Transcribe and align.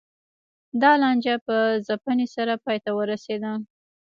دا 0.81 0.91
لانجه 1.01 1.35
په 1.47 1.57
ځپنې 1.87 2.27
سره 2.35 2.53
پای 2.63 2.77
ته 2.85 2.91
ورسېده 2.97 3.51